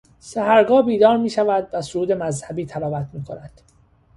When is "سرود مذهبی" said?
1.81-2.65